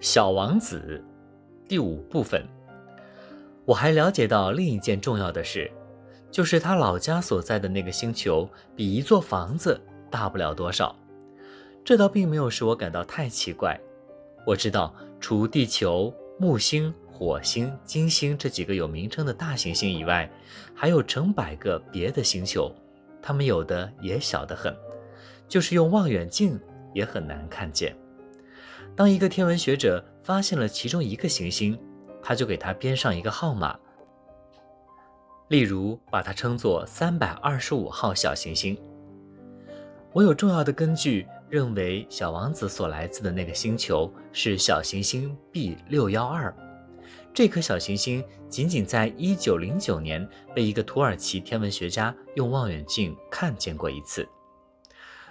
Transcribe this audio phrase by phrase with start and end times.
[0.00, 1.02] 小王子
[1.66, 2.46] 第五部分，
[3.64, 5.68] 我还了解到另一件重要的事，
[6.30, 10.94] 就是他老家所在的那个星球比一座房子大不了多少。
[11.84, 13.76] 这倒并没有使我感到太奇怪。
[14.46, 20.30] 我知道，除地球、木星、火星、金星这几个有名称的大行星以外，
[20.74, 22.72] 还有成百个别的星球，
[23.20, 24.72] 它们有的也小得很，
[25.48, 26.58] 就是用望远镜
[26.94, 27.96] 也很难看见。
[28.98, 31.78] 当一个天文学者发现了其中一个行星，
[32.20, 33.78] 他就给它编上一个号码，
[35.46, 38.76] 例如把它称作三百二十五号小行星。
[40.12, 46.52] 我有重要的根据认为，小王子所来自的那个星球是小行星 B 六幺二。
[47.32, 54.28] 这颗小行星仅仅在一九零九年被一个土耳其天文学家用望远镜看见过一次。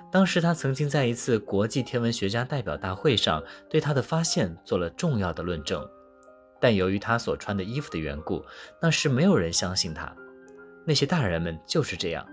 [0.09, 5.87] 当时他曾经在一次国际天文学家代表大会上对他的发现做了重要的论证，
[6.62, 8.43] 但由于他所穿的衣服的缘故，
[8.82, 10.15] 那时没有人相信他。
[10.85, 12.26] 那些大人们就是这样。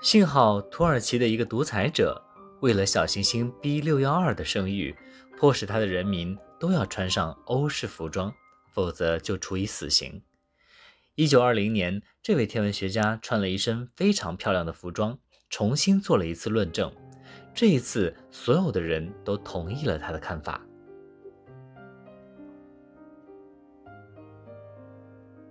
[0.00, 2.20] 幸好土耳其的一个独裁者
[2.60, 4.96] 为了小行星 B 六幺二的声誉，
[5.38, 8.34] 迫使他的人民都要穿上欧式服装，
[8.72, 10.22] 否则就处以死刑。
[11.14, 15.18] 一九二零年，这位天文学家穿了一身非常漂亮的服装。
[15.52, 16.90] 重新做了一次论证，
[17.54, 20.58] 这一次所有的人都同意了他的看法。